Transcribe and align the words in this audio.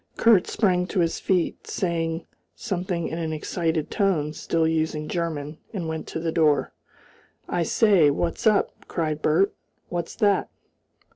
Kurt 0.17 0.47
sprang 0.47 0.87
to 0.87 0.99
his 1.01 1.19
feet, 1.19 1.67
saying 1.67 2.25
something 2.55 3.07
in 3.07 3.19
an 3.19 3.31
excited 3.31 3.91
tone, 3.91 4.33
still 4.33 4.67
using 4.67 5.07
German, 5.07 5.59
and 5.75 5.87
went 5.87 6.07
to 6.07 6.19
the 6.19 6.31
door. 6.31 6.73
"I 7.47 7.61
say! 7.61 8.09
What's 8.09 8.47
up?" 8.47 8.87
cried 8.87 9.21
Bert. 9.21 9.53
"What's 9.89 10.15
that?" 10.15 10.49